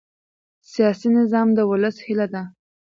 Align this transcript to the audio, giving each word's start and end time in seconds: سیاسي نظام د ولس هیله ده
سیاسي 0.71 1.09
نظام 1.17 1.47
د 1.53 1.59
ولس 1.69 1.95
هیله 2.05 2.27
ده 2.33 2.43